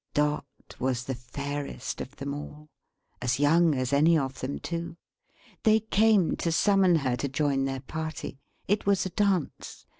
Dot 0.15 0.45
was 0.79 1.03
the 1.03 1.13
fairest 1.13 2.01
of 2.01 2.15
them 2.15 2.33
all; 2.33 2.69
as 3.21 3.37
young 3.39 3.75
as 3.75 3.93
any 3.93 4.17
of 4.17 4.39
them 4.39 4.57
too. 4.57 4.97
They 5.61 5.81
came 5.81 6.35
to 6.37 6.51
summon 6.51 6.95
her 6.95 7.15
to 7.17 7.29
join 7.29 7.65
their 7.65 7.81
party. 7.81 8.39
It 8.67 8.87
was 8.87 9.05
a 9.05 9.09
dance. 9.11 9.85